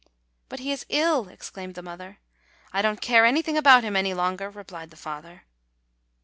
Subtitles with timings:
[0.49, 2.17] "But he is ill!" exclaimed the mother.
[2.73, 5.43] "I don't care anything about him any longer!" re plied the father.